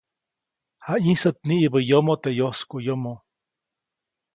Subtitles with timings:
[0.85, 3.13] Jayĩsät niʼibä yomoʼ teʼ yoskuʼyomo.